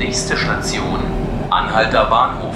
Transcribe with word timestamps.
Nächste 0.00 0.34
Station, 0.34 0.98
Anhalter 1.50 2.06
Bahnhof. 2.06 2.54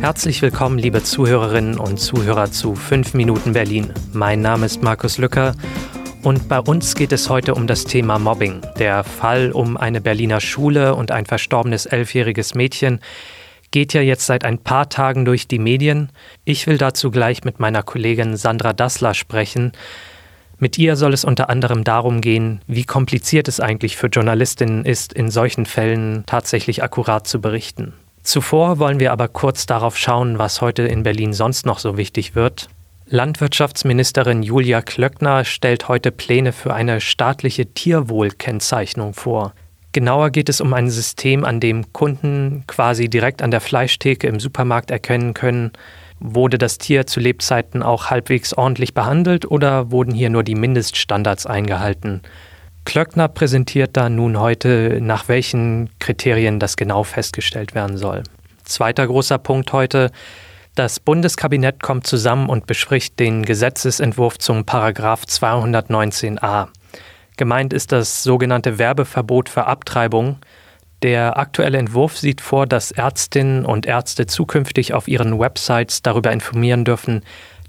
Herzlich 0.00 0.40
willkommen, 0.40 0.78
liebe 0.78 1.02
Zuhörerinnen 1.02 1.78
und 1.78 1.98
Zuhörer 1.98 2.50
zu 2.50 2.74
5 2.74 3.12
Minuten 3.12 3.52
Berlin. 3.52 3.92
Mein 4.14 4.40
Name 4.40 4.64
ist 4.64 4.82
Markus 4.82 5.18
Lücker 5.18 5.54
und 6.22 6.48
bei 6.48 6.58
uns 6.58 6.94
geht 6.94 7.12
es 7.12 7.28
heute 7.28 7.54
um 7.54 7.66
das 7.66 7.84
Thema 7.84 8.18
Mobbing. 8.18 8.62
Der 8.78 9.04
Fall 9.04 9.52
um 9.52 9.76
eine 9.76 10.00
Berliner 10.00 10.40
Schule 10.40 10.94
und 10.94 11.10
ein 11.10 11.26
verstorbenes 11.26 11.84
elfjähriges 11.84 12.54
Mädchen 12.54 12.98
geht 13.70 13.92
ja 13.92 14.00
jetzt 14.00 14.24
seit 14.24 14.46
ein 14.46 14.56
paar 14.56 14.88
Tagen 14.88 15.26
durch 15.26 15.46
die 15.46 15.58
Medien. 15.58 16.12
Ich 16.46 16.66
will 16.66 16.78
dazu 16.78 17.10
gleich 17.10 17.44
mit 17.44 17.60
meiner 17.60 17.82
Kollegin 17.82 18.38
Sandra 18.38 18.72
Dassler 18.72 19.12
sprechen. 19.12 19.72
Mit 20.62 20.76
ihr 20.76 20.96
soll 20.96 21.14
es 21.14 21.24
unter 21.24 21.48
anderem 21.48 21.84
darum 21.84 22.20
gehen, 22.20 22.60
wie 22.66 22.84
kompliziert 22.84 23.48
es 23.48 23.60
eigentlich 23.60 23.96
für 23.96 24.08
Journalistinnen 24.08 24.84
ist, 24.84 25.14
in 25.14 25.30
solchen 25.30 25.64
Fällen 25.64 26.22
tatsächlich 26.26 26.82
akkurat 26.82 27.26
zu 27.26 27.40
berichten. 27.40 27.94
Zuvor 28.22 28.78
wollen 28.78 29.00
wir 29.00 29.10
aber 29.12 29.28
kurz 29.28 29.64
darauf 29.64 29.96
schauen, 29.96 30.38
was 30.38 30.60
heute 30.60 30.82
in 30.82 31.02
Berlin 31.02 31.32
sonst 31.32 31.64
noch 31.64 31.78
so 31.78 31.96
wichtig 31.96 32.34
wird. 32.34 32.68
Landwirtschaftsministerin 33.06 34.42
Julia 34.42 34.82
Klöckner 34.82 35.46
stellt 35.46 35.88
heute 35.88 36.12
Pläne 36.12 36.52
für 36.52 36.74
eine 36.74 37.00
staatliche 37.00 37.64
Tierwohlkennzeichnung 37.64 39.14
vor. 39.14 39.54
Genauer 39.92 40.28
geht 40.28 40.50
es 40.50 40.60
um 40.60 40.74
ein 40.74 40.90
System, 40.90 41.44
an 41.44 41.58
dem 41.58 41.92
Kunden 41.94 42.64
quasi 42.66 43.08
direkt 43.08 43.40
an 43.40 43.50
der 43.50 43.62
Fleischtheke 43.62 44.26
im 44.26 44.38
Supermarkt 44.38 44.90
erkennen 44.90 45.32
können, 45.32 45.72
wurde 46.20 46.58
das 46.58 46.78
Tier 46.78 47.06
zu 47.06 47.18
Lebzeiten 47.18 47.82
auch 47.82 48.10
halbwegs 48.10 48.52
ordentlich 48.54 48.94
behandelt 48.94 49.50
oder 49.50 49.90
wurden 49.90 50.14
hier 50.14 50.30
nur 50.30 50.44
die 50.44 50.54
Mindeststandards 50.54 51.46
eingehalten. 51.46 52.22
Klöckner 52.84 53.28
präsentiert 53.28 53.96
da 53.96 54.08
nun 54.08 54.38
heute, 54.38 54.98
nach 55.00 55.28
welchen 55.28 55.90
Kriterien 55.98 56.58
das 56.58 56.76
genau 56.76 57.02
festgestellt 57.02 57.74
werden 57.74 57.96
soll. 57.96 58.22
Zweiter 58.64 59.06
großer 59.06 59.38
Punkt 59.38 59.72
heute, 59.72 60.10
das 60.74 61.00
Bundeskabinett 61.00 61.82
kommt 61.82 62.06
zusammen 62.06 62.48
und 62.48 62.66
bespricht 62.66 63.18
den 63.18 63.44
Gesetzesentwurf 63.44 64.38
zum 64.38 64.64
Paragraph 64.64 65.24
219a. 65.24 66.68
Gemeint 67.36 67.72
ist 67.72 67.92
das 67.92 68.22
sogenannte 68.22 68.78
Werbeverbot 68.78 69.48
für 69.48 69.66
Abtreibung. 69.66 70.38
Der 71.02 71.38
aktuelle 71.38 71.78
Entwurf 71.78 72.18
sieht 72.18 72.42
vor, 72.42 72.66
dass 72.66 72.90
Ärztinnen 72.90 73.64
und 73.64 73.86
Ärzte 73.86 74.26
zukünftig 74.26 74.92
auf 74.92 75.08
ihren 75.08 75.38
Websites 75.38 76.02
darüber 76.02 76.30
informieren 76.30 76.84
dürfen, 76.84 77.22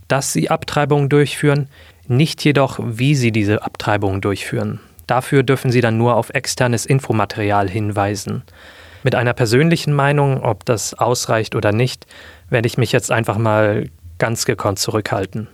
dass 0.09 0.33
sie 0.33 0.49
Abtreibungen 0.49 1.07
durchführen, 1.07 1.69
nicht 2.07 2.43
jedoch, 2.43 2.79
wie 2.81 3.15
sie 3.15 3.31
diese 3.31 3.63
Abtreibungen 3.63 4.19
durchführen. 4.19 4.81
Dafür 5.07 5.43
dürfen 5.43 5.71
sie 5.71 5.81
dann 5.81 5.97
nur 5.97 6.15
auf 6.15 6.29
externes 6.31 6.85
Infomaterial 6.85 7.69
hinweisen. 7.69 8.43
Mit 9.03 9.15
einer 9.15 9.33
persönlichen 9.33 9.93
Meinung, 9.93 10.43
ob 10.43 10.65
das 10.65 10.93
ausreicht 10.93 11.55
oder 11.55 11.71
nicht, 11.71 12.05
werde 12.49 12.67
ich 12.67 12.77
mich 12.77 12.91
jetzt 12.91 13.11
einfach 13.11 13.37
mal 13.37 13.89
ganz 14.19 14.45
gekonnt 14.45 14.79
zurückhalten. 14.79 15.47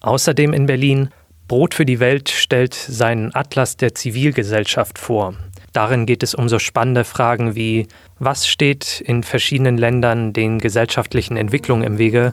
Außerdem 0.00 0.52
in 0.52 0.66
Berlin 0.66 1.10
Brot 1.46 1.74
für 1.74 1.86
die 1.86 2.00
Welt 2.00 2.28
stellt 2.28 2.74
seinen 2.74 3.34
Atlas 3.34 3.78
der 3.78 3.94
Zivilgesellschaft 3.94 4.98
vor. 4.98 5.34
Darin 5.78 6.06
geht 6.06 6.24
es 6.24 6.34
um 6.34 6.48
so 6.48 6.58
spannende 6.58 7.04
Fragen 7.04 7.54
wie, 7.54 7.86
was 8.18 8.48
steht 8.48 9.00
in 9.00 9.22
verschiedenen 9.22 9.78
Ländern 9.78 10.32
den 10.32 10.58
gesellschaftlichen 10.58 11.36
Entwicklungen 11.36 11.84
im 11.84 11.98
Wege, 11.98 12.32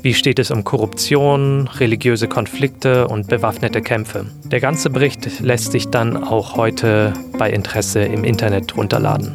wie 0.00 0.14
steht 0.14 0.38
es 0.38 0.50
um 0.50 0.64
Korruption, 0.64 1.68
religiöse 1.68 2.28
Konflikte 2.28 3.06
und 3.06 3.28
bewaffnete 3.28 3.82
Kämpfe. 3.82 4.24
Der 4.44 4.60
ganze 4.60 4.88
Bericht 4.88 5.40
lässt 5.40 5.70
sich 5.70 5.88
dann 5.90 6.16
auch 6.16 6.56
heute 6.56 7.12
bei 7.36 7.50
Interesse 7.50 8.00
im 8.00 8.24
Internet 8.24 8.74
runterladen. 8.74 9.34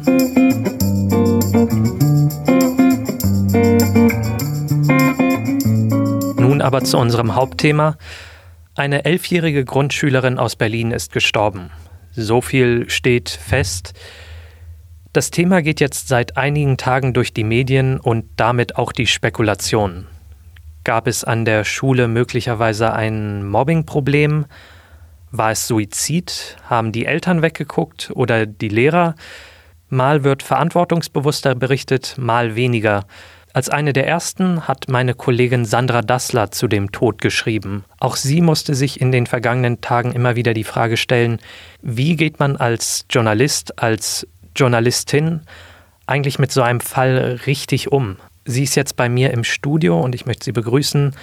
Nun 6.40 6.60
aber 6.60 6.82
zu 6.82 6.98
unserem 6.98 7.36
Hauptthema. 7.36 7.98
Eine 8.74 9.04
elfjährige 9.04 9.64
Grundschülerin 9.64 10.40
aus 10.40 10.56
Berlin 10.56 10.90
ist 10.90 11.12
gestorben. 11.12 11.70
So 12.16 12.40
viel 12.40 12.88
steht 12.90 13.28
fest. 13.28 13.92
Das 15.12 15.30
Thema 15.30 15.62
geht 15.62 15.80
jetzt 15.80 16.08
seit 16.08 16.36
einigen 16.36 16.76
Tagen 16.76 17.12
durch 17.12 17.32
die 17.32 17.44
Medien 17.44 17.98
und 17.98 18.26
damit 18.36 18.76
auch 18.76 18.92
die 18.92 19.06
Spekulationen. 19.06 20.06
Gab 20.84 21.06
es 21.06 21.24
an 21.24 21.44
der 21.44 21.64
Schule 21.64 22.08
möglicherweise 22.08 22.92
ein 22.92 23.46
Mobbingproblem? 23.46 24.46
War 25.30 25.50
es 25.50 25.66
Suizid? 25.66 26.56
Haben 26.68 26.92
die 26.92 27.06
Eltern 27.06 27.42
weggeguckt 27.42 28.12
oder 28.14 28.46
die 28.46 28.68
Lehrer? 28.68 29.14
Mal 29.88 30.24
wird 30.24 30.42
verantwortungsbewusster 30.42 31.54
berichtet, 31.54 32.14
mal 32.18 32.54
weniger. 32.54 33.06
Als 33.54 33.68
eine 33.68 33.92
der 33.92 34.08
ersten 34.08 34.66
hat 34.66 34.88
meine 34.88 35.14
Kollegin 35.14 35.64
Sandra 35.64 36.02
Dassler 36.02 36.50
zu 36.50 36.66
dem 36.66 36.90
Tod 36.90 37.20
geschrieben. 37.20 37.84
Auch 38.00 38.16
sie 38.16 38.40
musste 38.40 38.74
sich 38.74 39.00
in 39.00 39.12
den 39.12 39.28
vergangenen 39.28 39.80
Tagen 39.80 40.10
immer 40.10 40.34
wieder 40.34 40.54
die 40.54 40.64
Frage 40.64 40.96
stellen, 40.96 41.38
wie 41.80 42.16
geht 42.16 42.40
man 42.40 42.56
als 42.56 43.06
Journalist, 43.08 43.80
als 43.80 44.26
Journalistin 44.56 45.42
eigentlich 46.08 46.40
mit 46.40 46.50
so 46.50 46.62
einem 46.62 46.80
Fall 46.80 47.38
richtig 47.46 47.92
um? 47.92 48.16
Sie 48.44 48.64
ist 48.64 48.74
jetzt 48.74 48.96
bei 48.96 49.08
mir 49.08 49.30
im 49.30 49.44
Studio 49.44 50.00
und 50.00 50.16
ich 50.16 50.26
möchte 50.26 50.46
Sie 50.46 50.52
begrüßen. 50.52 51.14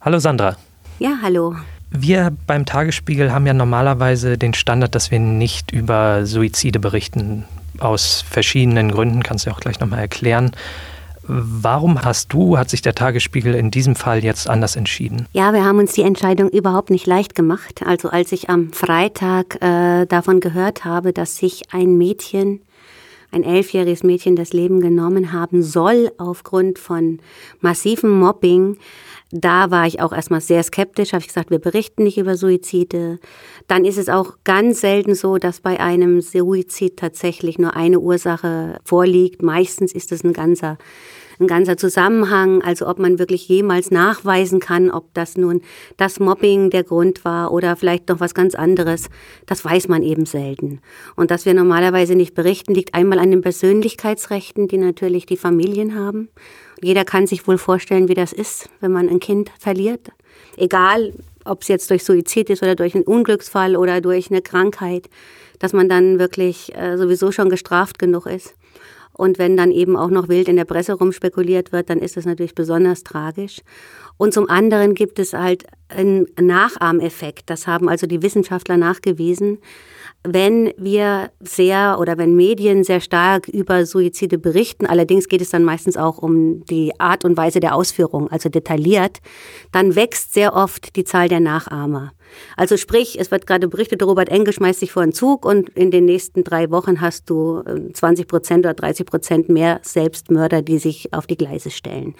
Hallo 0.00 0.18
Sandra. 0.18 0.56
Ja, 0.98 1.18
hallo. 1.22 1.54
Wir 1.92 2.36
beim 2.48 2.66
Tagesspiegel 2.66 3.30
haben 3.30 3.46
ja 3.46 3.54
normalerweise 3.54 4.36
den 4.36 4.54
Standard, 4.54 4.96
dass 4.96 5.12
wir 5.12 5.20
nicht 5.20 5.70
über 5.70 6.26
Suizide 6.26 6.80
berichten. 6.80 7.44
Aus 7.78 8.24
verschiedenen 8.28 8.90
Gründen, 8.90 9.22
kannst 9.22 9.46
du 9.46 9.52
auch 9.52 9.60
gleich 9.60 9.78
nochmal 9.78 10.00
erklären. 10.00 10.50
Warum 11.26 12.02
hast 12.02 12.32
du, 12.32 12.58
hat 12.58 12.70
sich 12.70 12.82
der 12.82 12.94
Tagesspiegel 12.94 13.54
in 13.54 13.70
diesem 13.70 13.94
Fall 13.94 14.24
jetzt 14.24 14.48
anders 14.48 14.76
entschieden? 14.76 15.26
Ja, 15.32 15.52
wir 15.52 15.64
haben 15.64 15.78
uns 15.78 15.92
die 15.92 16.02
Entscheidung 16.02 16.48
überhaupt 16.48 16.90
nicht 16.90 17.06
leicht 17.06 17.34
gemacht. 17.34 17.82
Also 17.84 18.08
als 18.08 18.32
ich 18.32 18.50
am 18.50 18.72
Freitag 18.72 19.62
äh, 19.62 20.06
davon 20.06 20.40
gehört 20.40 20.84
habe, 20.84 21.12
dass 21.12 21.36
sich 21.36 21.62
ein 21.72 21.96
Mädchen, 21.96 22.62
ein 23.32 23.42
elfjähriges 23.42 24.02
Mädchen 24.02 24.36
das 24.36 24.52
Leben 24.52 24.80
genommen 24.80 25.32
haben 25.32 25.62
soll 25.62 26.12
aufgrund 26.18 26.78
von 26.78 27.20
massivem 27.60 28.10
Mobbing, 28.10 28.76
da 29.34 29.70
war 29.70 29.86
ich 29.86 30.00
auch 30.00 30.12
erstmal 30.12 30.42
sehr 30.42 30.62
skeptisch, 30.62 31.14
habe 31.14 31.22
ich 31.22 31.28
gesagt, 31.28 31.50
wir 31.50 31.58
berichten 31.58 32.02
nicht 32.02 32.18
über 32.18 32.36
Suizide. 32.36 33.18
Dann 33.66 33.86
ist 33.86 33.96
es 33.96 34.10
auch 34.10 34.36
ganz 34.44 34.82
selten 34.82 35.14
so, 35.14 35.38
dass 35.38 35.60
bei 35.60 35.80
einem 35.80 36.20
Suizid 36.20 36.98
tatsächlich 36.98 37.58
nur 37.58 37.74
eine 37.74 37.98
Ursache 37.98 38.78
vorliegt. 38.84 39.40
Meistens 39.40 39.94
ist 39.94 40.12
es 40.12 40.22
ein 40.22 40.34
ganzer 40.34 40.76
ein 41.38 41.46
ganzer 41.46 41.76
Zusammenhang, 41.76 42.62
also 42.62 42.86
ob 42.88 42.98
man 42.98 43.18
wirklich 43.18 43.48
jemals 43.48 43.90
nachweisen 43.90 44.60
kann, 44.60 44.90
ob 44.90 45.12
das 45.14 45.36
nun 45.36 45.62
das 45.96 46.20
Mobbing 46.20 46.70
der 46.70 46.84
Grund 46.84 47.24
war 47.24 47.52
oder 47.52 47.76
vielleicht 47.76 48.08
noch 48.08 48.20
was 48.20 48.34
ganz 48.34 48.54
anderes, 48.54 49.08
das 49.46 49.64
weiß 49.64 49.88
man 49.88 50.02
eben 50.02 50.26
selten. 50.26 50.80
Und 51.16 51.30
dass 51.30 51.46
wir 51.46 51.54
normalerweise 51.54 52.14
nicht 52.14 52.34
berichten, 52.34 52.74
liegt 52.74 52.94
einmal 52.94 53.18
an 53.18 53.30
den 53.30 53.42
Persönlichkeitsrechten, 53.42 54.68
die 54.68 54.78
natürlich 54.78 55.26
die 55.26 55.36
Familien 55.36 55.94
haben. 55.94 56.28
Jeder 56.82 57.04
kann 57.04 57.26
sich 57.26 57.46
wohl 57.46 57.58
vorstellen, 57.58 58.08
wie 58.08 58.14
das 58.14 58.32
ist, 58.32 58.68
wenn 58.80 58.92
man 58.92 59.08
ein 59.08 59.20
Kind 59.20 59.50
verliert. 59.58 60.10
Egal, 60.56 61.12
ob 61.44 61.62
es 61.62 61.68
jetzt 61.68 61.90
durch 61.90 62.04
Suizid 62.04 62.50
ist 62.50 62.62
oder 62.62 62.74
durch 62.74 62.94
einen 62.94 63.04
Unglücksfall 63.04 63.76
oder 63.76 64.00
durch 64.00 64.30
eine 64.30 64.42
Krankheit, 64.42 65.08
dass 65.58 65.72
man 65.72 65.88
dann 65.88 66.18
wirklich 66.18 66.74
äh, 66.76 66.96
sowieso 66.96 67.30
schon 67.32 67.48
gestraft 67.48 67.98
genug 67.98 68.26
ist. 68.26 68.54
Und 69.14 69.38
wenn 69.38 69.56
dann 69.56 69.70
eben 69.70 69.96
auch 69.96 70.10
noch 70.10 70.28
wild 70.28 70.48
in 70.48 70.56
der 70.56 70.64
Presse 70.64 70.94
rumspekuliert 70.94 71.72
wird, 71.72 71.90
dann 71.90 71.98
ist 71.98 72.16
das 72.16 72.24
natürlich 72.24 72.54
besonders 72.54 73.02
tragisch. 73.02 73.60
Und 74.16 74.32
zum 74.32 74.48
anderen 74.48 74.94
gibt 74.94 75.18
es 75.18 75.32
halt 75.32 75.64
einen 75.88 76.26
Nachahmeffekt. 76.40 77.50
Das 77.50 77.66
haben 77.66 77.88
also 77.88 78.06
die 78.06 78.22
Wissenschaftler 78.22 78.76
nachgewiesen. 78.76 79.58
Wenn 80.24 80.72
wir 80.76 81.30
sehr 81.40 81.98
oder 81.98 82.16
wenn 82.16 82.36
Medien 82.36 82.84
sehr 82.84 83.00
stark 83.00 83.48
über 83.48 83.84
Suizide 83.84 84.38
berichten, 84.38 84.86
allerdings 84.86 85.28
geht 85.28 85.40
es 85.40 85.50
dann 85.50 85.64
meistens 85.64 85.96
auch 85.96 86.18
um 86.18 86.64
die 86.66 86.92
Art 87.00 87.24
und 87.24 87.36
Weise 87.36 87.58
der 87.58 87.74
Ausführung, 87.74 88.30
also 88.30 88.48
detailliert, 88.48 89.18
dann 89.72 89.96
wächst 89.96 90.32
sehr 90.32 90.54
oft 90.54 90.94
die 90.94 91.04
Zahl 91.04 91.28
der 91.28 91.40
Nachahmer. 91.40 92.12
Also 92.56 92.76
sprich, 92.76 93.18
es 93.18 93.30
wird 93.30 93.46
gerade 93.46 93.68
berichtet, 93.68 94.02
Robert 94.02 94.28
Engel 94.28 94.52
schmeißt 94.52 94.80
sich 94.80 94.92
vor 94.92 95.02
einen 95.02 95.12
Zug 95.12 95.44
und 95.44 95.68
in 95.70 95.90
den 95.90 96.04
nächsten 96.04 96.44
drei 96.44 96.70
Wochen 96.70 97.00
hast 97.00 97.28
du 97.30 97.62
20 97.92 98.24
äh, 98.24 98.26
Prozent 98.26 98.66
oder 98.66 98.74
30 98.74 99.06
Prozent 99.06 99.48
mehr 99.48 99.80
Selbstmörder, 99.82 100.62
die 100.62 100.78
sich 100.78 101.12
auf 101.12 101.26
die 101.26 101.36
Gleise 101.36 101.70
stellen. 101.70 102.14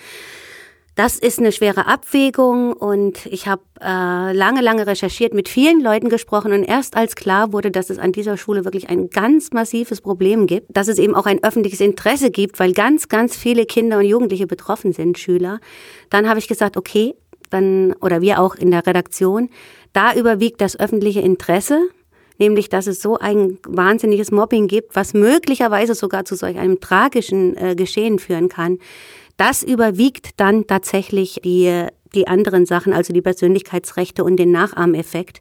Das 0.95 1.19
ist 1.19 1.39
eine 1.39 1.53
schwere 1.53 1.87
Abwägung 1.87 2.75
und 2.75 3.25
ich 3.25 3.47
habe 3.47 3.63
äh, 3.81 4.35
lange, 4.35 4.61
lange 4.61 4.87
recherchiert, 4.87 5.33
mit 5.33 5.49
vielen 5.49 5.81
Leuten 5.81 6.11
gesprochen 6.11 6.53
und 6.53 6.65
erst 6.65 6.99
als 6.99 7.15
klar 7.15 7.55
wurde, 7.55 7.71
dass 7.71 7.89
es 7.89 7.99
an 7.99 8.13
dieser 8.13 8.37
Schule 8.37 8.67
wirklich 8.67 8.91
ein 8.91 9.09
ganz 9.09 9.53
massives 9.53 10.03
Problem 10.03 10.47
gibt, 10.47 10.77
dass 10.77 10.89
es 10.89 10.99
eben 10.99 11.15
auch 11.15 11.25
ein 11.25 11.43
öffentliches 11.43 11.81
Interesse 11.81 12.31
gibt, 12.31 12.61
weil 12.61 12.73
ganz, 12.73 13.09
ganz 13.09 13.35
viele 13.35 13.65
Kinder 13.65 13.99
und 13.99 14.05
Jugendliche 14.05 14.47
betroffen 14.47 14.93
sind, 14.93 15.19
Schüler, 15.19 15.61
dann 16.11 16.29
habe 16.29 16.41
ich 16.41 16.47
gesagt, 16.47 16.77
okay, 16.77 17.15
dann, 17.53 17.95
oder 18.01 18.21
wir 18.21 18.41
auch 18.41 18.55
in 18.55 18.71
der 18.71 18.87
Redaktion, 18.87 19.49
da 19.93 20.15
überwiegt 20.15 20.61
das 20.61 20.79
öffentliche 20.79 21.21
Interesse, 21.21 21.81
nämlich 22.39 22.69
dass 22.69 22.87
es 22.87 23.03
so 23.03 23.19
ein 23.19 23.59
wahnsinniges 23.67 24.31
Mobbing 24.31 24.67
gibt, 24.67 24.97
was 24.97 25.15
möglicherweise 25.15 25.95
sogar 25.95 26.25
zu 26.25 26.35
solch 26.35 26.59
einem 26.59 26.81
tragischen 26.81 27.57
äh, 27.57 27.75
Geschehen 27.75 28.19
führen 28.19 28.49
kann. 28.49 28.79
Das 29.37 29.63
überwiegt 29.63 30.41
dann 30.41 30.67
tatsächlich 30.67 31.41
die, 31.45 31.87
die 32.15 32.29
anderen 32.29 32.67
Sachen, 32.67 32.93
also 32.93 33.13
die 33.13 33.23
Persönlichkeitsrechte 33.23 34.25
und 34.25 34.37
den 34.37 34.51
Nachahmeffekt. 34.51 35.41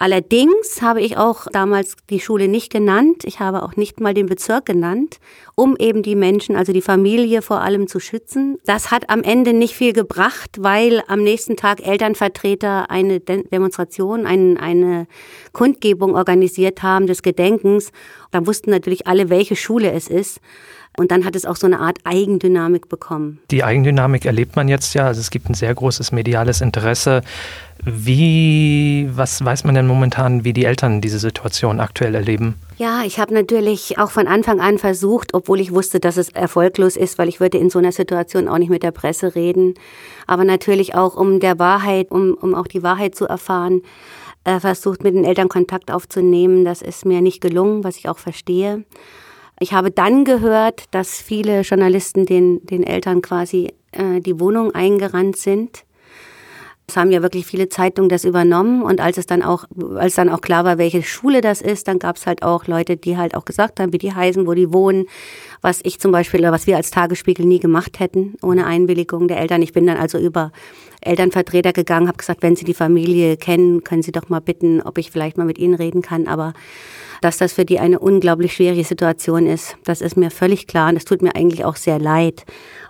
Allerdings 0.00 0.80
habe 0.80 1.02
ich 1.02 1.18
auch 1.18 1.46
damals 1.52 1.94
die 2.08 2.20
Schule 2.20 2.48
nicht 2.48 2.72
genannt. 2.72 3.22
Ich 3.24 3.38
habe 3.38 3.62
auch 3.62 3.76
nicht 3.76 4.00
mal 4.00 4.14
den 4.14 4.24
Bezirk 4.24 4.64
genannt, 4.64 5.18
um 5.56 5.76
eben 5.76 6.02
die 6.02 6.16
Menschen, 6.16 6.56
also 6.56 6.72
die 6.72 6.80
Familie 6.80 7.42
vor 7.42 7.60
allem 7.60 7.86
zu 7.86 8.00
schützen. 8.00 8.56
Das 8.64 8.90
hat 8.90 9.10
am 9.10 9.22
Ende 9.22 9.52
nicht 9.52 9.74
viel 9.74 9.92
gebracht, 9.92 10.56
weil 10.58 11.02
am 11.06 11.22
nächsten 11.22 11.54
Tag 11.54 11.86
Elternvertreter 11.86 12.90
eine 12.90 13.20
Demonstration, 13.20 14.24
eine 14.24 15.06
Kundgebung 15.52 16.14
organisiert 16.14 16.82
haben 16.82 17.06
des 17.06 17.20
Gedenkens. 17.20 17.92
Da 18.30 18.46
wussten 18.46 18.70
natürlich 18.70 19.06
alle, 19.06 19.28
welche 19.28 19.54
Schule 19.54 19.92
es 19.92 20.08
ist. 20.08 20.40
Und 20.96 21.12
dann 21.12 21.24
hat 21.24 21.36
es 21.36 21.44
auch 21.44 21.56
so 21.56 21.66
eine 21.66 21.78
Art 21.78 21.98
Eigendynamik 22.04 22.88
bekommen. 22.88 23.38
Die 23.50 23.62
Eigendynamik 23.62 24.24
erlebt 24.24 24.56
man 24.56 24.68
jetzt 24.68 24.94
ja. 24.94 25.06
Also 25.06 25.20
es 25.20 25.30
gibt 25.30 25.48
ein 25.48 25.54
sehr 25.54 25.74
großes 25.74 25.99
mediales 26.12 26.60
Interesse. 26.60 27.22
Wie, 27.82 29.08
was 29.12 29.44
weiß 29.44 29.64
man 29.64 29.74
denn 29.74 29.86
momentan, 29.86 30.44
wie 30.44 30.52
die 30.52 30.64
Eltern 30.64 31.00
diese 31.00 31.18
Situation 31.18 31.80
aktuell 31.80 32.14
erleben? 32.14 32.56
Ja, 32.76 33.02
ich 33.04 33.18
habe 33.18 33.32
natürlich 33.32 33.98
auch 33.98 34.10
von 34.10 34.26
Anfang 34.26 34.60
an 34.60 34.78
versucht, 34.78 35.34
obwohl 35.34 35.60
ich 35.60 35.72
wusste, 35.72 36.00
dass 36.00 36.16
es 36.16 36.28
erfolglos 36.30 36.96
ist, 36.96 37.18
weil 37.18 37.28
ich 37.28 37.40
würde 37.40 37.58
in 37.58 37.70
so 37.70 37.78
einer 37.78 37.92
Situation 37.92 38.48
auch 38.48 38.58
nicht 38.58 38.70
mit 38.70 38.82
der 38.82 38.90
Presse 38.90 39.34
reden. 39.34 39.74
Aber 40.26 40.44
natürlich 40.44 40.94
auch 40.94 41.16
um 41.16 41.40
der 41.40 41.58
Wahrheit, 41.58 42.10
um, 42.10 42.34
um 42.34 42.54
auch 42.54 42.66
die 42.66 42.82
Wahrheit 42.82 43.14
zu 43.14 43.26
erfahren, 43.26 43.82
äh, 44.44 44.60
versucht 44.60 45.02
mit 45.02 45.14
den 45.14 45.24
Eltern 45.24 45.48
Kontakt 45.48 45.90
aufzunehmen. 45.90 46.64
Das 46.64 46.82
ist 46.82 47.04
mir 47.04 47.20
nicht 47.20 47.40
gelungen, 47.40 47.84
was 47.84 47.96
ich 47.96 48.08
auch 48.08 48.18
verstehe. 48.18 48.84
Ich 49.58 49.74
habe 49.74 49.90
dann 49.90 50.24
gehört, 50.24 50.84
dass 50.90 51.20
viele 51.20 51.60
Journalisten 51.60 52.24
den, 52.24 52.64
den 52.64 52.82
Eltern 52.82 53.20
quasi 53.20 53.74
äh, 53.92 54.20
die 54.20 54.40
Wohnung 54.40 54.74
eingerannt 54.74 55.36
sind. 55.36 55.84
Es 56.90 56.96
haben 56.96 57.12
ja 57.12 57.22
wirklich 57.22 57.46
viele 57.46 57.68
Zeitungen 57.68 58.08
das 58.08 58.24
übernommen 58.24 58.82
und 58.82 59.00
als 59.00 59.16
es 59.16 59.24
dann 59.24 59.44
auch, 59.44 59.64
als 59.94 60.16
dann 60.16 60.28
auch 60.28 60.40
klar 60.40 60.64
war, 60.64 60.76
welche 60.76 61.04
Schule 61.04 61.40
das 61.40 61.62
ist, 61.62 61.86
dann 61.86 62.00
gab 62.00 62.16
es 62.16 62.26
halt 62.26 62.42
auch 62.42 62.66
Leute, 62.66 62.96
die 62.96 63.16
halt 63.16 63.36
auch 63.36 63.44
gesagt 63.44 63.78
haben, 63.78 63.92
wie 63.92 63.98
die 63.98 64.12
heißen, 64.12 64.44
wo 64.44 64.54
die 64.54 64.72
wohnen, 64.72 65.06
was 65.62 65.78
ich 65.84 66.00
zum 66.00 66.10
Beispiel 66.10 66.40
oder 66.40 66.50
was 66.50 66.66
wir 66.66 66.76
als 66.76 66.90
Tagesspiegel 66.90 67.46
nie 67.46 67.60
gemacht 67.60 68.00
hätten, 68.00 68.34
ohne 68.42 68.66
Einwilligung 68.66 69.28
der 69.28 69.38
Eltern. 69.38 69.62
Ich 69.62 69.72
bin 69.72 69.86
dann 69.86 69.98
also 69.98 70.18
über 70.18 70.50
Elternvertreter 71.00 71.72
gegangen, 71.72 72.08
habe 72.08 72.18
gesagt, 72.18 72.42
wenn 72.42 72.56
Sie 72.56 72.64
die 72.64 72.74
Familie 72.74 73.36
kennen, 73.36 73.84
können 73.84 74.02
Sie 74.02 74.12
doch 74.12 74.28
mal 74.28 74.40
bitten, 74.40 74.82
ob 74.82 74.98
ich 74.98 75.10
vielleicht 75.10 75.38
mal 75.38 75.46
mit 75.46 75.58
Ihnen 75.58 75.74
reden 75.74 76.02
kann. 76.02 76.26
Aber 76.26 76.52
dass 77.20 77.38
das 77.38 77.52
für 77.52 77.64
die 77.64 77.78
eine 77.78 77.98
unglaublich 77.98 78.54
schwierige 78.54 78.84
Situation 78.84 79.46
ist, 79.46 79.76
das 79.84 80.00
ist 80.00 80.16
mir 80.16 80.30
völlig 80.30 80.66
klar 80.66 80.88
und 80.88 80.96
es 80.96 81.04
tut 81.04 81.22
mir 81.22 81.36
eigentlich 81.36 81.64
auch 81.64 81.76
sehr 81.76 81.98
leid. 81.98 82.44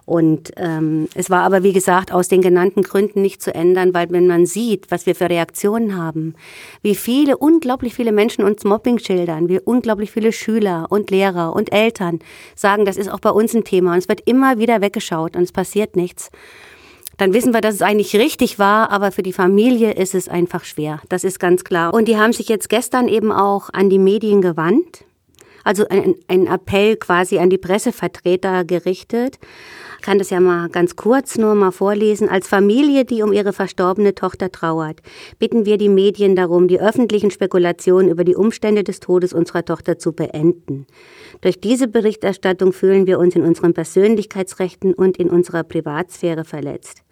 Und 0.07 0.53
ähm, 0.57 1.09
es 1.15 1.31
war 1.31 1.43
aber, 1.43 1.62
wie 1.62 1.73
gesagt, 1.73 2.12
aus 2.12 2.29
den 2.29 2.43
genannten 2.43 2.83
Gründen 2.83 3.23
nicht 3.23 3.43
zu 3.43 3.55
ändern, 3.55 3.95
weil 3.95 4.11
wenn 4.11 4.27
man 4.27 4.47
sieht, 4.47 4.91
was 4.91 5.06
wir 5.06 5.15
für 5.15 5.31
Reaktionen 5.31 5.97
haben, 5.97 6.35
wie 6.83 6.97
viele, 6.97 7.37
unglaublich 7.37 7.95
viele 7.95 8.11
Menschen 8.11 8.45
uns 8.45 8.65
Mobbing 8.65 8.99
schildern, 8.99 9.49
wie 9.49 9.61
unglaublich 9.61 10.11
viele 10.11 10.33
Schüler 10.33 10.87
und 10.91 11.11
Lehrer 11.11 11.55
und 11.55 11.73
Eltern 11.73 12.19
sagen, 12.56 12.85
das 12.85 12.97
ist 12.97 13.09
auch 13.09 13.21
bei 13.21 13.31
uns 13.31 13.55
ein 13.55 13.65
Thema 13.65 13.93
und 13.93 13.99
es 13.99 14.09
wird 14.09 14.23
immer 14.25 14.59
wieder 14.59 14.81
weggeschaut 14.81 15.37
und 15.37 15.43
es 15.43 15.53
passiert 15.53 15.95
nichts 15.95 16.31
dann 17.20 17.34
wissen 17.34 17.52
wir, 17.52 17.61
dass 17.61 17.75
es 17.75 17.82
eigentlich 17.82 18.17
richtig 18.17 18.58
war, 18.58 18.90
aber 18.90 19.12
für 19.12 19.22
die 19.22 19.34
Familie 19.34 19.93
ist 19.93 20.14
es 20.14 20.28
einfach 20.28 20.64
schwer. 20.64 21.00
Das 21.11 21.22
ist 21.22 21.38
ganz 21.38 21.64
klar. 21.64 21.93
Und 21.93 22.08
die 22.08 22.17
haben 22.17 22.32
sich 22.32 22.49
jetzt 22.49 22.70
gestern 22.70 23.08
eben 23.08 23.31
auch 23.31 23.69
an 23.75 23.90
die 23.90 23.99
Medien 23.99 24.40
gewandt. 24.40 25.05
Also 25.65 25.87
ein, 25.89 26.15
ein 26.29 26.47
Appell 26.47 26.97
quasi 26.97 27.39
an 27.39 27.51
die 27.51 27.59
Pressevertreter 27.59 28.65
gerichtet. 28.65 29.39
Ich 29.99 30.07
kann 30.07 30.19
das 30.19 30.31
ja 30.31 30.41
mal 30.41 30.71
ganz 30.71 30.97
kurz 30.97 31.37
nur 31.37 31.55
mal 31.55 31.73
vorlesen. 31.73 32.31
Als 32.31 32.49
Familie, 32.49 33.05
die 33.05 33.23
um 33.23 33.35
ihre 33.35 33.53
verstorbene 33.53 34.15
Tochter 34.15 34.51
trauert, 34.51 35.01
bitten 35.39 35.67
wir 35.67 35.77
die 35.77 35.91
Medien 35.91 36.35
darum, 36.35 36.69
die 36.69 36.81
öffentlichen 36.81 37.31
Spekulationen 37.31 38.11
über 38.11 38.25
die 38.25 38.35
Umstände 38.35 38.83
des 38.83 39.01
Todes 39.01 39.35
unserer 39.35 39.62
Tochter 39.62 39.99
zu 39.99 40.12
beenden. 40.12 40.87
Durch 41.43 41.61
diese 41.61 41.87
Berichterstattung 41.87 42.73
fühlen 42.73 43.06
wir 43.06 43.19
uns 43.19 43.37
in 43.37 43.43
unseren 43.43 43.75
Persönlichkeitsrechten 43.75 44.95
und 44.95 45.19
in 45.19 45.29
unserer 45.29 45.65
Privatsphäre 45.65 46.45
verletzt. 46.45 47.03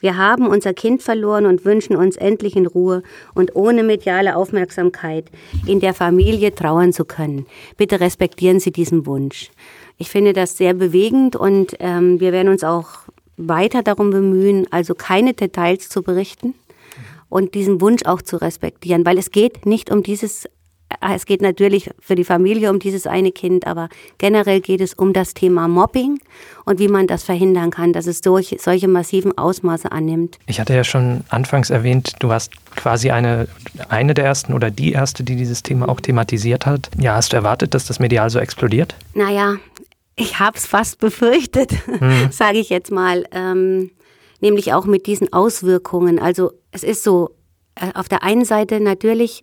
Wir 0.00 0.16
haben 0.16 0.46
unser 0.46 0.74
Kind 0.74 1.02
verloren 1.02 1.46
und 1.46 1.64
wünschen 1.64 1.96
uns 1.96 2.16
endlich 2.16 2.56
in 2.56 2.66
Ruhe 2.66 3.02
und 3.34 3.56
ohne 3.56 3.82
mediale 3.82 4.36
Aufmerksamkeit 4.36 5.26
in 5.66 5.80
der 5.80 5.94
Familie 5.94 6.54
trauern 6.54 6.92
zu 6.92 7.04
können. 7.04 7.46
Bitte 7.76 8.00
respektieren 8.00 8.60
Sie 8.60 8.72
diesen 8.72 9.06
Wunsch. 9.06 9.50
Ich 9.96 10.10
finde 10.10 10.32
das 10.32 10.56
sehr 10.56 10.74
bewegend 10.74 11.34
und 11.34 11.76
ähm, 11.80 12.20
wir 12.20 12.32
werden 12.32 12.48
uns 12.48 12.62
auch 12.62 12.88
weiter 13.36 13.82
darum 13.82 14.10
bemühen, 14.10 14.66
also 14.70 14.94
keine 14.94 15.34
Details 15.34 15.88
zu 15.88 16.02
berichten 16.02 16.54
und 17.28 17.54
diesen 17.54 17.80
Wunsch 17.80 18.04
auch 18.04 18.22
zu 18.22 18.36
respektieren, 18.36 19.04
weil 19.04 19.18
es 19.18 19.30
geht 19.30 19.66
nicht 19.66 19.90
um 19.90 20.02
dieses 20.02 20.48
es 21.00 21.26
geht 21.26 21.42
natürlich 21.42 21.90
für 22.00 22.14
die 22.14 22.24
Familie 22.24 22.70
um 22.70 22.78
dieses 22.78 23.06
eine 23.06 23.30
Kind, 23.30 23.66
aber 23.66 23.88
generell 24.16 24.60
geht 24.60 24.80
es 24.80 24.94
um 24.94 25.12
das 25.12 25.34
Thema 25.34 25.68
Mobbing 25.68 26.18
und 26.64 26.78
wie 26.78 26.88
man 26.88 27.06
das 27.06 27.24
verhindern 27.24 27.70
kann, 27.70 27.92
dass 27.92 28.06
es 28.06 28.20
solche, 28.22 28.58
solche 28.58 28.88
massiven 28.88 29.36
Ausmaße 29.36 29.92
annimmt. 29.92 30.38
Ich 30.46 30.60
hatte 30.60 30.74
ja 30.74 30.84
schon 30.84 31.24
anfangs 31.28 31.70
erwähnt, 31.70 32.14
du 32.20 32.32
hast 32.32 32.52
quasi 32.74 33.10
eine, 33.10 33.48
eine 33.88 34.14
der 34.14 34.24
ersten 34.24 34.54
oder 34.54 34.70
die 34.70 34.92
erste, 34.92 35.24
die 35.24 35.36
dieses 35.36 35.62
Thema 35.62 35.88
auch 35.88 36.00
thematisiert 36.00 36.66
hat. 36.66 36.90
Ja, 36.98 37.16
hast 37.16 37.32
du 37.32 37.36
erwartet, 37.36 37.74
dass 37.74 37.86
das 37.86 38.00
medial 38.00 38.30
so 38.30 38.38
explodiert? 38.38 38.94
Naja, 39.14 39.56
ich 40.16 40.38
habe 40.40 40.56
es 40.56 40.66
fast 40.66 40.98
befürchtet, 40.98 41.72
mhm. 42.00 42.28
sage 42.30 42.58
ich 42.58 42.70
jetzt 42.70 42.90
mal. 42.90 43.24
Ähm, 43.32 43.90
nämlich 44.40 44.72
auch 44.72 44.86
mit 44.86 45.06
diesen 45.06 45.32
Auswirkungen. 45.32 46.18
Also 46.18 46.52
es 46.70 46.82
ist 46.82 47.02
so, 47.02 47.30
äh, 47.74 47.92
auf 47.94 48.08
der 48.08 48.22
einen 48.22 48.44
Seite 48.44 48.80
natürlich 48.80 49.42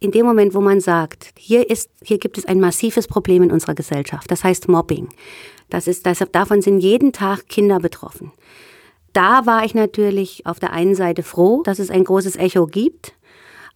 in 0.00 0.10
dem 0.10 0.24
Moment, 0.26 0.54
wo 0.54 0.60
man 0.60 0.80
sagt, 0.80 1.32
hier 1.36 1.68
ist, 1.68 1.90
hier 2.02 2.18
gibt 2.18 2.38
es 2.38 2.46
ein 2.46 2.58
massives 2.58 3.06
Problem 3.06 3.42
in 3.42 3.52
unserer 3.52 3.74
Gesellschaft, 3.74 4.30
das 4.30 4.42
heißt 4.42 4.68
Mobbing. 4.68 5.08
Das 5.68 5.86
ist, 5.86 6.06
das, 6.06 6.24
davon 6.32 6.62
sind 6.62 6.80
jeden 6.80 7.12
Tag 7.12 7.48
Kinder 7.48 7.78
betroffen. 7.78 8.32
Da 9.12 9.46
war 9.46 9.64
ich 9.64 9.74
natürlich 9.74 10.46
auf 10.46 10.58
der 10.58 10.72
einen 10.72 10.94
Seite 10.94 11.22
froh, 11.22 11.62
dass 11.62 11.78
es 11.78 11.90
ein 11.90 12.04
großes 12.04 12.36
Echo 12.36 12.66
gibt, 12.66 13.12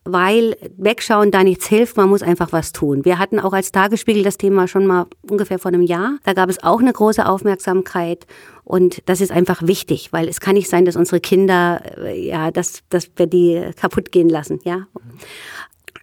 weil 0.04 0.56
wegschauen 0.76 1.30
da 1.30 1.42
nichts 1.42 1.66
hilft, 1.66 1.96
man 1.96 2.08
muss 2.08 2.22
einfach 2.22 2.52
was 2.52 2.72
tun. 2.72 3.04
Wir 3.04 3.18
hatten 3.18 3.40
auch 3.40 3.52
als 3.52 3.72
Tagesspiegel 3.72 4.22
das 4.22 4.36
Thema 4.36 4.68
schon 4.68 4.86
mal 4.86 5.06
ungefähr 5.28 5.58
vor 5.58 5.70
einem 5.70 5.82
Jahr. 5.82 6.18
Da 6.24 6.34
gab 6.34 6.50
es 6.50 6.62
auch 6.62 6.80
eine 6.80 6.92
große 6.92 7.26
Aufmerksamkeit 7.26 8.26
und 8.64 9.02
das 9.06 9.20
ist 9.20 9.32
einfach 9.32 9.62
wichtig, 9.66 10.12
weil 10.12 10.28
es 10.28 10.40
kann 10.40 10.54
nicht 10.54 10.68
sein, 10.68 10.84
dass 10.84 10.96
unsere 10.96 11.20
Kinder, 11.20 11.82
äh, 11.98 12.28
ja, 12.28 12.50
dass, 12.50 12.82
dass 12.90 13.10
wir 13.16 13.26
die 13.26 13.70
kaputt 13.76 14.12
gehen 14.12 14.28
lassen, 14.28 14.60
ja. 14.64 14.86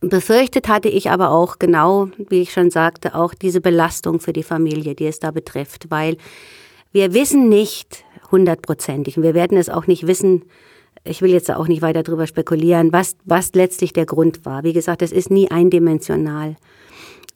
Befürchtet 0.02 0.68
hatte 0.68 0.90
ich 0.90 1.12
aber 1.12 1.30
auch 1.30 1.60
genau, 1.60 2.10
wie 2.18 2.42
ich 2.42 2.52
schon 2.52 2.72
sagte, 2.72 3.14
auch 3.14 3.36
diese 3.36 3.62
Belastung 3.62 4.20
für 4.20 4.34
die 4.34 4.42
Familie, 4.42 4.96
die 4.96 5.06
es 5.06 5.20
da 5.20 5.30
betrifft, 5.30 5.92
weil 5.92 6.18
wir 6.92 7.14
wissen 7.14 7.50
nicht 7.50 8.04
hundertprozentig 8.32 9.18
und 9.18 9.24
wir 9.24 9.36
werden 9.36 9.58
es 9.58 9.70
auch 9.70 9.86
nicht 9.86 10.08
wissen, 10.08 10.44
ich 11.04 11.22
will 11.22 11.32
jetzt 11.32 11.52
auch 11.52 11.68
nicht 11.68 11.84
weiter 11.84 12.02
darüber 12.02 12.26
spekulieren, 12.26 12.92
was, 12.92 13.16
was 13.26 13.54
letztlich 13.54 13.94
der 13.94 14.08
Grund 14.08 14.44
war. 14.46 14.64
Wie 14.64 14.74
gesagt, 14.74 15.04
es 15.04 15.12
ist 15.12 15.30
nie 15.30 15.50
eindimensional. 15.50 16.56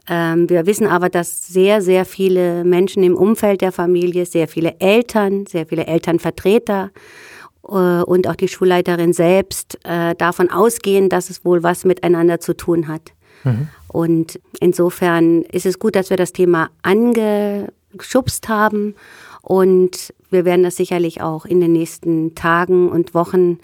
Ähm, 0.07 0.49
wir 0.49 0.65
wissen 0.65 0.87
aber, 0.87 1.09
dass 1.09 1.47
sehr, 1.47 1.81
sehr 1.81 2.05
viele 2.05 2.63
Menschen 2.63 3.03
im 3.03 3.15
Umfeld 3.15 3.61
der 3.61 3.71
Familie, 3.71 4.25
sehr 4.25 4.47
viele 4.47 4.79
Eltern, 4.79 5.45
sehr 5.45 5.65
viele 5.67 5.85
Elternvertreter, 5.85 6.91
und 7.67 8.27
auch 8.27 8.35
die 8.35 8.47
Schulleiterin 8.47 9.13
selbst 9.13 9.79
äh, 9.83 10.15
davon 10.15 10.49
ausgehen, 10.49 11.09
dass 11.09 11.29
es 11.29 11.43
wohl 11.43 11.63
was 11.63 11.83
miteinander 11.85 12.39
zu 12.39 12.55
tun 12.55 12.87
hat. 12.87 13.13
Mhm. 13.43 13.67
Und 13.87 14.39
insofern 14.59 15.43
ist 15.43 15.65
es 15.65 15.79
gut, 15.79 15.95
dass 15.95 16.09
wir 16.09 16.17
das 16.17 16.33
Thema 16.33 16.69
angeschubst 16.81 18.49
haben 18.49 18.95
und 19.41 20.13
wir 20.29 20.45
werden 20.45 20.63
das 20.63 20.75
sicherlich 20.75 21.21
auch 21.21 21.45
in 21.45 21.61
den 21.61 21.71
nächsten 21.71 22.35
Tagen 22.35 22.89
und 22.89 23.13
Wochen 23.13 23.59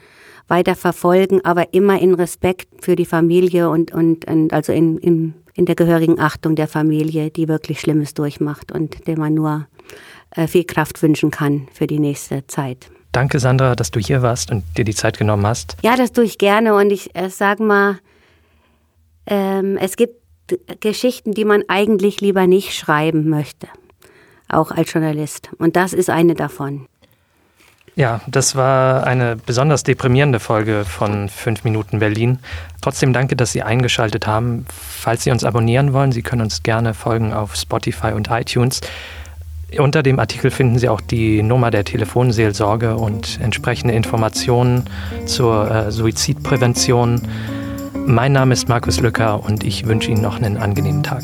weiter 0.47 0.75
verfolgen, 0.75 1.43
aber 1.43 1.73
immer 1.73 1.99
in 2.01 2.13
Respekt 2.13 2.83
für 2.83 2.95
die 2.95 3.05
Familie 3.05 3.69
und, 3.69 3.93
und, 3.93 4.25
und 4.25 4.53
also 4.53 4.71
in, 4.73 4.97
in, 4.97 5.33
in 5.53 5.65
der 5.65 5.75
gehörigen 5.75 6.19
Achtung 6.19 6.55
der 6.55 6.67
Familie, 6.67 7.29
die 7.29 7.47
wirklich 7.47 7.79
Schlimmes 7.79 8.13
durchmacht 8.13 8.71
und 8.71 9.07
der 9.07 9.17
man 9.17 9.33
nur 9.33 9.67
äh, 10.31 10.47
viel 10.47 10.63
Kraft 10.63 11.01
wünschen 11.01 11.31
kann 11.31 11.67
für 11.73 11.87
die 11.87 11.99
nächste 11.99 12.45
Zeit. 12.47 12.89
Danke, 13.11 13.39
Sandra, 13.39 13.75
dass 13.75 13.91
du 13.91 13.99
hier 13.99 14.21
warst 14.21 14.51
und 14.51 14.63
dir 14.77 14.85
die 14.85 14.95
Zeit 14.95 15.17
genommen 15.17 15.45
hast. 15.45 15.75
Ja, 15.81 15.97
das 15.97 16.11
tue 16.11 16.23
ich 16.23 16.37
gerne 16.37 16.73
und 16.75 16.91
ich 16.91 17.15
äh, 17.15 17.29
sag 17.29 17.59
mal, 17.59 17.99
ähm, 19.25 19.77
es 19.77 19.97
gibt 19.97 20.15
Geschichten, 20.79 21.33
die 21.33 21.45
man 21.45 21.63
eigentlich 21.67 22.21
lieber 22.21 22.47
nicht 22.47 22.73
schreiben 22.73 23.29
möchte, 23.29 23.67
auch 24.49 24.71
als 24.71 24.91
Journalist. 24.93 25.49
Und 25.57 25.75
das 25.75 25.93
ist 25.93 26.09
eine 26.09 26.35
davon. 26.35 26.87
Ja, 27.95 28.21
das 28.27 28.55
war 28.55 29.05
eine 29.05 29.35
besonders 29.35 29.83
deprimierende 29.83 30.39
Folge 30.39 30.85
von 30.85 31.27
5 31.27 31.65
Minuten 31.65 31.99
Berlin. 31.99 32.39
Trotzdem 32.81 33.11
danke, 33.11 33.35
dass 33.35 33.51
Sie 33.51 33.63
eingeschaltet 33.63 34.27
haben. 34.27 34.65
Falls 34.69 35.23
Sie 35.23 35.31
uns 35.31 35.43
abonnieren 35.43 35.91
wollen, 35.91 36.13
Sie 36.13 36.21
können 36.21 36.41
uns 36.41 36.63
gerne 36.63 36.93
folgen 36.93 37.33
auf 37.33 37.55
Spotify 37.55 38.13
und 38.13 38.29
iTunes. 38.31 38.79
Unter 39.77 40.03
dem 40.03 40.19
Artikel 40.19 40.51
finden 40.51 40.77
Sie 40.77 40.89
auch 40.89 40.99
die 40.99 41.41
Nummer 41.43 41.71
der 41.71 41.85
Telefonseelsorge 41.85 42.97
und 42.97 43.39
entsprechende 43.41 43.93
Informationen 43.93 44.83
zur 45.25 45.71
äh, 45.71 45.91
Suizidprävention. 45.91 47.21
Mein 48.05 48.33
Name 48.33 48.53
ist 48.53 48.67
Markus 48.67 48.99
Lücker 48.99 49.43
und 49.43 49.63
ich 49.63 49.85
wünsche 49.87 50.11
Ihnen 50.11 50.21
noch 50.21 50.37
einen 50.37 50.57
angenehmen 50.57 51.03
Tag. 51.03 51.23